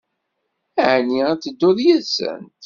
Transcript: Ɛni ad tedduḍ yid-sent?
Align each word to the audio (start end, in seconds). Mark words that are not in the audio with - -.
Ɛni 0.91 1.19
ad 1.31 1.39
tedduḍ 1.41 1.77
yid-sent? 1.85 2.51